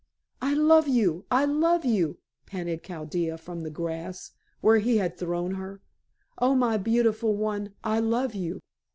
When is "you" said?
0.87-1.25, 1.85-2.17, 8.33-8.61